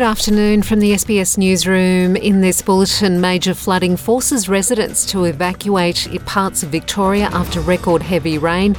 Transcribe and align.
Good 0.00 0.06
afternoon 0.06 0.62
from 0.62 0.80
the 0.80 0.92
SBS 0.92 1.36
newsroom. 1.36 2.16
In 2.16 2.40
this 2.40 2.62
bulletin, 2.62 3.20
major 3.20 3.52
flooding 3.52 3.98
forces 3.98 4.48
residents 4.48 5.04
to 5.10 5.24
evacuate 5.24 6.08
parts 6.24 6.62
of 6.62 6.70
Victoria 6.70 7.28
after 7.34 7.60
record 7.60 8.00
heavy 8.00 8.38
rain. 8.38 8.76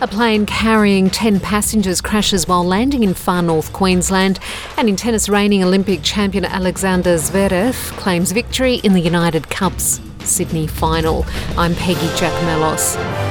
A 0.00 0.08
plane 0.08 0.46
carrying 0.46 1.10
10 1.10 1.38
passengers 1.38 2.00
crashes 2.00 2.48
while 2.48 2.64
landing 2.66 3.04
in 3.04 3.14
far 3.14 3.40
north 3.40 3.72
Queensland. 3.72 4.40
And 4.76 4.88
in 4.88 4.96
tennis, 4.96 5.28
reigning 5.28 5.62
Olympic 5.62 6.02
champion 6.02 6.44
Alexander 6.44 7.18
Zverev 7.18 7.76
claims 7.96 8.32
victory 8.32 8.80
in 8.82 8.94
the 8.94 9.00
United 9.00 9.50
Cups 9.50 10.00
Sydney 10.24 10.66
final. 10.66 11.24
I'm 11.56 11.76
Peggy 11.76 12.08
Giakoumelos. 12.18 13.23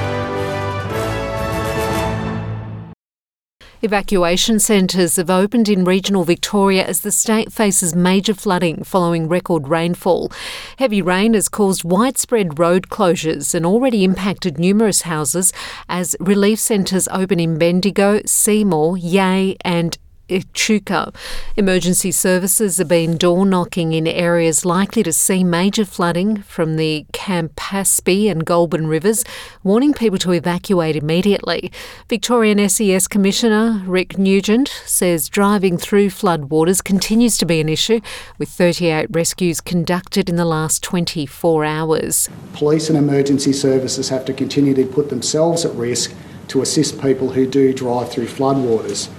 Evacuation 3.83 4.59
centres 4.59 5.17
have 5.17 5.29
opened 5.29 5.67
in 5.67 5.83
regional 5.83 6.23
Victoria 6.23 6.85
as 6.85 7.01
the 7.01 7.11
state 7.11 7.51
faces 7.51 7.93
major 7.93 8.33
flooding 8.33 8.81
following 8.81 9.27
record 9.27 9.67
rainfall. 9.67 10.31
Heavy 10.77 11.01
rain 11.01 11.33
has 11.33 11.49
caused 11.49 11.83
widespread 11.83 12.57
road 12.57 12.87
closures 12.87 13.53
and 13.53 13.65
already 13.65 14.05
impacted 14.05 14.57
numerous 14.57 15.01
houses 15.01 15.51
as 15.89 16.15
relief 16.21 16.59
centres 16.59 17.09
open 17.11 17.41
in 17.41 17.57
Bendigo, 17.57 18.21
Seymour, 18.25 18.97
Yea, 18.97 19.57
and 19.65 19.97
Echuca. 20.33 21.13
Emergency 21.55 22.11
services 22.11 22.77
have 22.77 22.87
been 22.87 23.17
door 23.17 23.45
knocking 23.45 23.93
in 23.93 24.07
areas 24.07 24.65
likely 24.65 25.03
to 25.03 25.13
see 25.13 25.43
major 25.43 25.85
flooding 25.85 26.41
from 26.41 26.75
the 26.75 27.05
Campaspe 27.13 28.29
and 28.29 28.45
Goulburn 28.45 28.87
rivers, 28.87 29.23
warning 29.63 29.93
people 29.93 30.17
to 30.19 30.31
evacuate 30.31 30.95
immediately. 30.95 31.71
Victorian 32.09 32.67
SES 32.67 33.07
Commissioner 33.07 33.83
Rick 33.85 34.17
Nugent 34.17 34.69
says 34.85 35.29
driving 35.29 35.77
through 35.77 36.07
floodwaters 36.07 36.83
continues 36.83 37.37
to 37.37 37.45
be 37.45 37.61
an 37.61 37.69
issue, 37.69 38.01
with 38.37 38.49
38 38.49 39.07
rescues 39.11 39.61
conducted 39.61 40.29
in 40.29 40.35
the 40.35 40.45
last 40.45 40.81
24 40.83 41.63
hours. 41.63 42.29
Police 42.53 42.89
and 42.89 42.97
emergency 42.97 43.53
services 43.53 44.09
have 44.09 44.25
to 44.25 44.33
continue 44.33 44.73
to 44.73 44.85
put 44.85 45.09
themselves 45.09 45.65
at 45.65 45.73
risk 45.75 46.13
to 46.47 46.61
assist 46.61 47.01
people 47.01 47.31
who 47.31 47.47
do 47.47 47.73
drive 47.73 48.11
through 48.11 48.27
floodwaters 48.27 49.09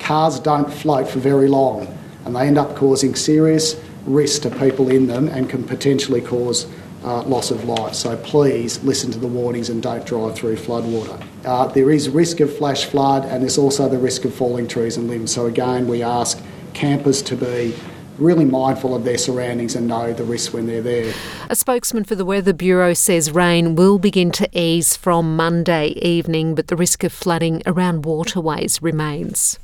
cars 0.00 0.40
don't 0.40 0.72
float 0.72 1.08
for 1.08 1.18
very 1.18 1.48
long 1.48 1.86
and 2.24 2.34
they 2.34 2.46
end 2.46 2.58
up 2.58 2.76
causing 2.76 3.14
serious 3.14 3.80
risk 4.06 4.42
to 4.42 4.50
people 4.50 4.90
in 4.90 5.06
them 5.06 5.28
and 5.28 5.48
can 5.48 5.64
potentially 5.64 6.20
cause 6.20 6.66
uh, 7.04 7.22
loss 7.22 7.50
of 7.50 7.64
life. 7.64 7.94
So 7.94 8.16
please 8.16 8.82
listen 8.82 9.10
to 9.12 9.18
the 9.18 9.26
warnings 9.26 9.68
and 9.68 9.82
don't 9.82 10.04
drive 10.06 10.34
through 10.34 10.56
floodwater. 10.56 11.22
Uh, 11.44 11.66
there 11.66 11.90
is 11.90 12.08
risk 12.08 12.40
of 12.40 12.56
flash 12.56 12.86
flood 12.86 13.24
and 13.26 13.42
there's 13.42 13.58
also 13.58 13.88
the 13.88 13.98
risk 13.98 14.24
of 14.24 14.34
falling 14.34 14.66
trees 14.66 14.96
and 14.96 15.08
limbs. 15.08 15.32
So 15.32 15.46
again, 15.46 15.86
we 15.86 16.02
ask 16.02 16.42
campers 16.72 17.22
to 17.22 17.36
be 17.36 17.74
really 18.18 18.44
mindful 18.44 18.94
of 18.94 19.04
their 19.04 19.18
surroundings 19.18 19.74
and 19.74 19.86
know 19.86 20.12
the 20.12 20.24
risks 20.24 20.52
when 20.52 20.66
they're 20.66 20.82
there. 20.82 21.12
A 21.50 21.56
spokesman 21.56 22.04
for 22.04 22.14
the 22.14 22.24
Weather 22.24 22.52
Bureau 22.52 22.94
says 22.94 23.32
rain 23.32 23.74
will 23.74 23.98
begin 23.98 24.30
to 24.32 24.48
ease 24.58 24.96
from 24.96 25.36
Monday 25.36 25.88
evening, 26.00 26.54
but 26.54 26.68
the 26.68 26.76
risk 26.76 27.04
of 27.04 27.12
flooding 27.12 27.62
around 27.66 28.04
waterways 28.04 28.80
remains. 28.80 29.58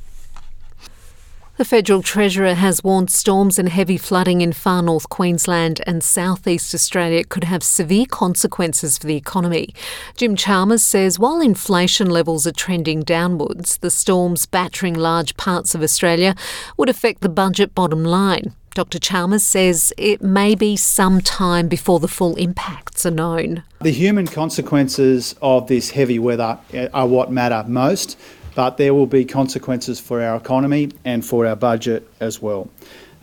The 1.60 1.66
Federal 1.66 2.00
Treasurer 2.00 2.54
has 2.54 2.82
warned 2.82 3.10
storms 3.10 3.58
and 3.58 3.68
heavy 3.68 3.98
flooding 3.98 4.40
in 4.40 4.54
far 4.54 4.80
north 4.80 5.10
Queensland 5.10 5.82
and 5.86 6.02
southeast 6.02 6.74
Australia 6.74 7.22
could 7.22 7.44
have 7.44 7.62
severe 7.62 8.06
consequences 8.06 8.96
for 8.96 9.06
the 9.06 9.16
economy. 9.16 9.74
Jim 10.16 10.36
Chalmers 10.36 10.82
says 10.82 11.18
while 11.18 11.42
inflation 11.42 12.08
levels 12.08 12.46
are 12.46 12.52
trending 12.52 13.02
downwards, 13.02 13.76
the 13.76 13.90
storms 13.90 14.46
battering 14.46 14.94
large 14.94 15.36
parts 15.36 15.74
of 15.74 15.82
Australia 15.82 16.34
would 16.78 16.88
affect 16.88 17.20
the 17.20 17.28
budget 17.28 17.74
bottom 17.74 18.04
line. 18.04 18.54
Dr. 18.72 18.98
Chalmers 18.98 19.42
says 19.42 19.92
it 19.98 20.22
may 20.22 20.54
be 20.54 20.78
some 20.78 21.20
time 21.20 21.68
before 21.68 22.00
the 22.00 22.08
full 22.08 22.36
impacts 22.36 23.04
are 23.04 23.10
known. 23.10 23.64
The 23.82 23.90
human 23.90 24.26
consequences 24.28 25.34
of 25.42 25.66
this 25.66 25.90
heavy 25.90 26.18
weather 26.18 26.58
are 26.94 27.06
what 27.06 27.30
matter 27.30 27.64
most 27.68 28.18
but 28.54 28.76
there 28.76 28.94
will 28.94 29.06
be 29.06 29.24
consequences 29.24 30.00
for 30.00 30.22
our 30.22 30.36
economy 30.36 30.90
and 31.04 31.24
for 31.24 31.46
our 31.46 31.56
budget 31.56 32.08
as 32.20 32.40
well. 32.40 32.68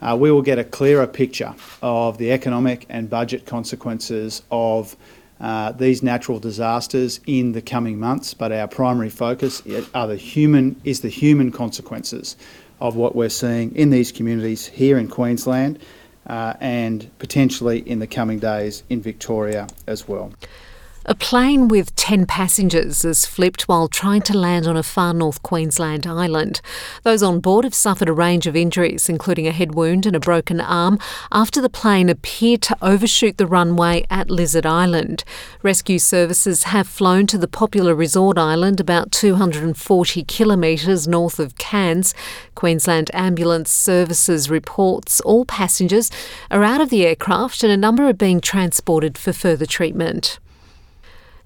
Uh, 0.02 0.16
we 0.20 0.32
will 0.32 0.42
get 0.42 0.60
a 0.60 0.64
clearer 0.64 1.08
picture 1.08 1.56
of 1.82 2.18
the 2.18 2.32
economic 2.32 2.86
and 2.90 3.10
budget 3.10 3.46
consequences 3.46 4.44
of 4.52 4.96
uh, 5.40 5.72
these 5.72 6.02
natural 6.02 6.40
disasters 6.40 7.20
in 7.26 7.52
the 7.52 7.62
coming 7.62 8.00
months, 8.00 8.34
but 8.34 8.52
our 8.52 8.68
primary 8.68 9.10
focus 9.10 9.62
are 9.94 10.08
the 10.08 10.16
human 10.16 10.80
is 10.84 11.02
the 11.02 11.10
human 11.10 11.52
consequences 11.52 12.36
of 12.80 12.96
what 12.96 13.16
we're 13.16 13.30
seeing 13.30 13.76
in 13.76 13.90
these 13.90 14.12
communities 14.12 14.68
here 14.68 14.98
in 14.98 15.08
Queensland 15.08 15.80
uh, 16.28 16.54
and 16.60 17.10
potentially 17.20 17.80
in 17.80 18.00
the 18.00 18.08
coming 18.08 18.40
days 18.40 18.84
in 18.90 19.02
Victoria 19.02 19.68
as 19.88 20.08
well. 20.08 20.32
A 21.10 21.16
plane 21.16 21.70
with 21.70 21.96
10 21.96 22.26
passengers 22.26 23.04
has 23.04 23.26
flipped 23.26 23.70
while 23.70 23.88
trying 23.88 24.24
to 24.24 24.38
land 24.38 24.68
on 24.68 24.76
a 24.76 24.84
far 24.84 25.14
north 25.14 25.42
Queensland 25.42 26.06
island. 26.06 26.60
Those 27.04 27.24
on 27.24 27.40
board 27.40 27.64
have 27.64 27.74
suffered 27.74 28.10
a 28.10 28.14
range 28.14 28.46
of 28.46 28.58
injuries, 28.58 29.08
including 29.08 29.48
a 29.48 29.54
head 29.54 29.74
wound 29.74 30.06
and 30.06 30.18
a 30.18 30.20
broken 30.20 30.60
arm, 30.60 31.00
after 31.32 31.62
the 31.62 31.70
plane 31.70 32.10
appeared 32.10 32.62
to 32.64 32.78
overshoot 32.82 33.38
the 33.38 33.48
runway 33.48 34.06
at 34.10 34.30
Lizard 34.30 34.66
Island. 34.66 35.24
Rescue 35.64 35.98
services 35.98 36.64
have 36.64 36.90
flown 36.90 37.26
to 37.28 37.38
the 37.38 37.48
popular 37.48 37.96
resort 37.96 38.38
island 38.38 38.82
about 38.82 39.14
240 39.14 40.26
kilometres 40.26 41.08
north 41.08 41.40
of 41.40 41.58
Cairns. 41.58 42.14
Queensland 42.54 43.10
Ambulance 43.14 43.72
Services 43.72 44.50
reports 44.50 45.22
all 45.22 45.46
passengers 45.46 46.12
are 46.52 46.66
out 46.66 46.82
of 46.82 46.90
the 46.90 47.06
aircraft 47.06 47.64
and 47.64 47.72
a 47.72 47.78
number 47.78 48.06
are 48.10 48.14
being 48.14 48.42
transported 48.42 49.18
for 49.18 49.32
further 49.32 49.66
treatment. 49.66 50.38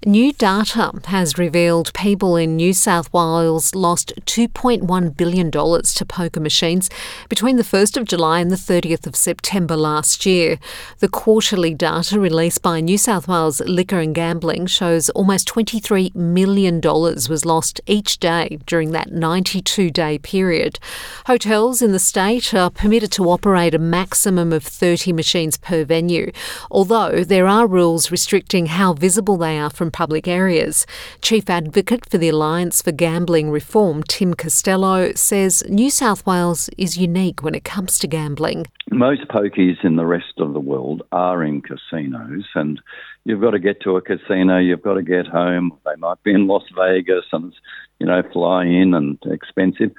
New 0.04 0.32
data 0.32 0.90
has 1.04 1.38
revealed 1.38 1.94
people 1.94 2.34
in 2.34 2.56
New 2.56 2.72
South 2.72 3.12
Wales 3.12 3.72
lost 3.72 4.12
$2.1 4.22 5.16
billion 5.16 5.48
to 5.52 6.04
poker 6.08 6.40
machines 6.40 6.90
between 7.28 7.54
the 7.54 7.62
1st 7.62 7.98
of 7.98 8.08
July 8.08 8.40
and 8.40 8.50
the 8.50 8.56
30th 8.56 9.06
of 9.06 9.14
September 9.14 9.76
last 9.76 10.26
year. 10.26 10.58
The 10.98 11.08
quarterly 11.08 11.72
data 11.72 12.18
released 12.18 12.62
by 12.62 12.80
New 12.80 12.98
South 12.98 13.28
Wales 13.28 13.60
Liquor 13.60 14.00
and 14.00 14.12
Gambling 14.12 14.66
shows 14.66 15.08
almost 15.10 15.46
$23 15.46 16.12
million 16.16 16.80
was 16.80 17.44
lost 17.44 17.80
each 17.86 18.18
day 18.18 18.58
during 18.66 18.90
that 18.90 19.12
92 19.12 19.88
day 19.92 20.18
period. 20.18 20.80
Hotels 21.26 21.80
in 21.80 21.92
the 21.92 22.00
state 22.00 22.52
are 22.52 22.70
permitted 22.70 23.12
to 23.12 23.30
operate 23.30 23.72
a 23.72 23.78
maximum 23.78 24.52
of 24.52 24.64
30 24.64 25.12
machines 25.12 25.58
per 25.58 25.84
venue, 25.84 26.32
although 26.72 27.22
there 27.22 27.46
are 27.46 27.68
rules 27.68 28.10
restricting 28.10 28.66
how 28.66 28.94
visible 28.94 29.36
they 29.36 29.60
are 29.60 29.70
from 29.70 29.91
public 29.92 30.26
areas. 30.26 30.86
Chief 31.20 31.48
Advocate 31.48 32.08
for 32.08 32.18
the 32.18 32.28
Alliance 32.28 32.82
for 32.82 32.92
Gambling 32.92 33.50
Reform, 33.50 34.02
Tim 34.02 34.34
Costello, 34.34 35.12
says 35.14 35.62
New 35.68 35.90
South 35.90 36.26
Wales 36.26 36.68
is 36.78 36.96
unique 36.96 37.42
when 37.42 37.54
it 37.54 37.64
comes 37.64 37.98
to 37.98 38.06
gambling. 38.06 38.66
Most 38.90 39.28
pokies 39.28 39.84
in 39.84 39.96
the 39.96 40.06
rest 40.06 40.34
of 40.38 40.52
the 40.52 40.60
world 40.60 41.02
are 41.12 41.44
in 41.44 41.62
casinos, 41.62 42.46
and 42.54 42.80
you've 43.24 43.40
got 43.40 43.52
to 43.52 43.58
get 43.58 43.80
to 43.82 43.96
a 43.96 44.02
casino, 44.02 44.58
you've 44.58 44.82
got 44.82 44.94
to 44.94 45.02
get 45.02 45.26
home. 45.26 45.78
They 45.84 45.96
might 45.96 46.22
be 46.22 46.32
in 46.32 46.46
Las 46.46 46.64
Vegas 46.76 47.24
and 47.32 47.52
you 47.98 48.06
know, 48.06 48.22
fly 48.32 48.64
in 48.64 48.94
and 48.94 49.16
expensive. 49.26 49.92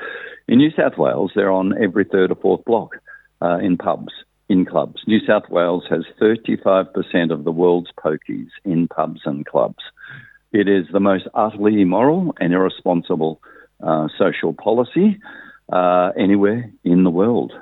In 0.50 0.58
New 0.58 0.72
South 0.72 0.98
Wales, 0.98 1.32
they're 1.36 1.52
on 1.52 1.82
every 1.82 2.04
third 2.04 2.32
or 2.32 2.36
fourth 2.36 2.66
block 2.66 2.98
uh, 3.42 3.60
in 3.60 3.78
pubs 3.78 4.12
in 4.50 4.66
clubs. 4.66 5.02
New 5.08 5.20
South 5.26 5.50
Wales 5.50 5.84
has 5.90 6.04
35% 6.22 7.32
of 7.32 7.44
the 7.44 7.52
world's 7.52 7.92
pokies 7.98 8.50
in 8.64 8.88
pubs 8.88 9.22
and 9.26 9.46
clubs. 9.46 9.84
It 10.52 10.68
is 10.68 10.86
the 10.92 11.00
most 11.00 11.28
utterly 11.34 11.82
immoral 11.82 12.36
and 12.40 12.54
irresponsible 12.54 13.42
uh, 13.82 14.08
social 14.18 14.54
policy 14.54 15.20
uh, 15.72 16.12
anywhere 16.18 16.72
in 16.84 17.04
the 17.04 17.10
world. 17.10 17.54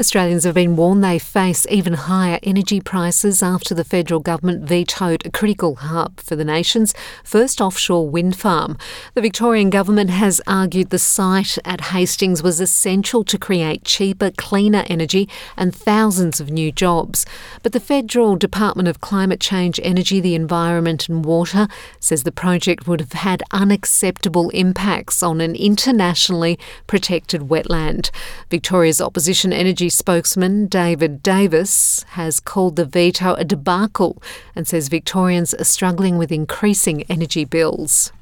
Australians 0.00 0.44
have 0.44 0.54
been 0.54 0.76
warned 0.76 1.04
they 1.04 1.18
face 1.18 1.66
even 1.68 1.92
higher 1.92 2.38
energy 2.42 2.80
prices 2.80 3.42
after 3.42 3.74
the 3.74 3.84
federal 3.84 4.18
government 4.18 4.64
vetoed 4.64 5.26
a 5.26 5.30
critical 5.30 5.74
hub 5.74 6.18
for 6.20 6.34
the 6.36 6.44
nation's 6.44 6.94
first 7.22 7.60
offshore 7.60 8.08
wind 8.08 8.34
farm. 8.34 8.78
The 9.12 9.20
Victorian 9.20 9.68
government 9.68 10.08
has 10.08 10.40
argued 10.46 10.88
the 10.88 10.98
site 10.98 11.58
at 11.66 11.92
Hastings 11.92 12.42
was 12.42 12.60
essential 12.60 13.24
to 13.24 13.36
create 13.36 13.84
cheaper, 13.84 14.30
cleaner 14.30 14.86
energy 14.88 15.28
and 15.54 15.74
thousands 15.74 16.40
of 16.40 16.50
new 16.50 16.72
jobs. 16.72 17.26
But 17.62 17.72
the 17.72 17.78
Federal 17.78 18.36
Department 18.36 18.88
of 18.88 19.02
Climate 19.02 19.38
Change, 19.40 19.78
Energy, 19.82 20.18
the 20.18 20.34
Environment 20.34 21.10
and 21.10 21.22
Water 21.26 21.68
says 21.98 22.22
the 22.22 22.32
project 22.32 22.86
would 22.86 23.00
have 23.00 23.12
had 23.12 23.42
unacceptable 23.50 24.48
impacts 24.50 25.22
on 25.22 25.42
an 25.42 25.54
internationally 25.54 26.58
protected 26.86 27.42
wetland. 27.42 28.10
Victoria's 28.48 29.02
opposition 29.02 29.52
energy 29.52 29.89
spokesman 29.90 30.66
David 30.66 31.22
Davis 31.22 32.04
has 32.10 32.40
called 32.40 32.76
the 32.76 32.84
veto 32.84 33.34
a 33.34 33.44
debacle 33.44 34.22
and 34.56 34.66
says 34.66 34.88
Victorians 34.88 35.52
are 35.54 35.64
struggling 35.64 36.16
with 36.18 36.32
increasing 36.32 37.02
energy 37.10 37.44
bills. 37.44 38.12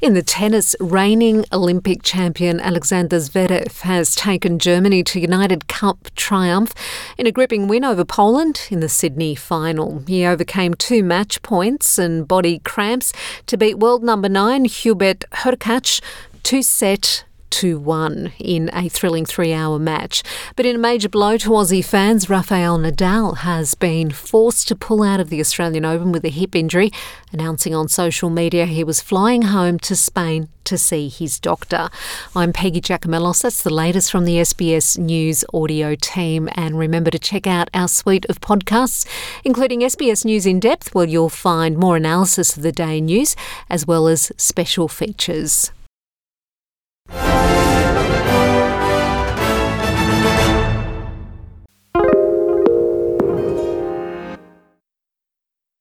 In 0.00 0.12
the 0.12 0.22
tennis, 0.22 0.76
reigning 0.80 1.46
Olympic 1.50 2.02
champion 2.02 2.60
Alexander 2.60 3.16
Zverev 3.16 3.80
has 3.80 4.14
taken 4.14 4.58
Germany 4.58 5.02
to 5.04 5.18
United 5.18 5.66
Cup 5.66 6.10
triumph 6.14 6.74
in 7.16 7.26
a 7.26 7.32
gripping 7.32 7.68
win 7.68 7.84
over 7.84 8.04
Poland 8.04 8.66
in 8.70 8.80
the 8.80 8.88
Sydney 8.88 9.34
final. 9.34 10.02
He 10.06 10.26
overcame 10.26 10.74
two 10.74 11.02
match 11.02 11.40
points 11.40 11.98
and 11.98 12.28
body 12.28 12.58
cramps 12.58 13.14
to 13.46 13.56
beat 13.56 13.78
world 13.78 14.02
number 14.02 14.28
nine 14.28 14.66
Hubert 14.66 15.24
Hurkacz 15.32 16.02
two 16.42 16.62
set 16.62 17.24
2 17.54 17.78
1 17.78 18.32
in 18.40 18.68
a 18.72 18.88
thrilling 18.88 19.24
three 19.24 19.52
hour 19.52 19.78
match. 19.78 20.24
But 20.56 20.66
in 20.66 20.74
a 20.74 20.78
major 20.78 21.08
blow 21.08 21.36
to 21.36 21.50
Aussie 21.50 21.84
fans, 21.84 22.28
Rafael 22.28 22.80
Nadal 22.80 23.38
has 23.38 23.76
been 23.76 24.10
forced 24.10 24.66
to 24.66 24.74
pull 24.74 25.04
out 25.04 25.20
of 25.20 25.30
the 25.30 25.38
Australian 25.38 25.84
Open 25.84 26.10
with 26.10 26.24
a 26.24 26.30
hip 26.30 26.56
injury, 26.56 26.90
announcing 27.32 27.72
on 27.72 27.86
social 27.86 28.28
media 28.28 28.66
he 28.66 28.82
was 28.82 29.00
flying 29.00 29.42
home 29.42 29.78
to 29.78 29.94
Spain 29.94 30.48
to 30.64 30.76
see 30.76 31.08
his 31.08 31.38
doctor. 31.38 31.90
I'm 32.34 32.52
Peggy 32.52 32.80
Giakoumelos. 32.80 33.42
That's 33.42 33.62
the 33.62 33.72
latest 33.72 34.10
from 34.10 34.24
the 34.24 34.38
SBS 34.38 34.98
News 34.98 35.44
audio 35.54 35.94
team. 35.94 36.48
And 36.56 36.76
remember 36.76 37.12
to 37.12 37.20
check 37.20 37.46
out 37.46 37.70
our 37.72 37.86
suite 37.86 38.26
of 38.28 38.40
podcasts, 38.40 39.06
including 39.44 39.82
SBS 39.82 40.24
News 40.24 40.44
in 40.44 40.58
Depth, 40.58 40.92
where 40.92 41.06
you'll 41.06 41.28
find 41.28 41.78
more 41.78 41.96
analysis 41.96 42.56
of 42.56 42.64
the 42.64 42.72
day 42.72 43.00
news 43.00 43.36
as 43.70 43.86
well 43.86 44.08
as 44.08 44.32
special 44.36 44.88
features. 44.88 45.70